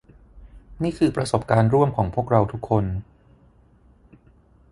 [0.83, 2.85] นี่คือประสบการณ์ร่วมของพวกเราทุกคน